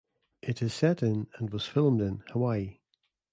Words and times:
It 0.41 0.63
is 0.63 0.73
set 0.73 1.03
in 1.03 1.27
and 1.35 1.51
was 1.51 1.67
filmed 1.67 2.01
in 2.01 2.23
Hawaii. 2.31 2.79